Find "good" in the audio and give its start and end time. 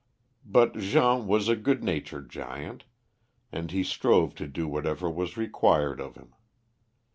1.55-1.83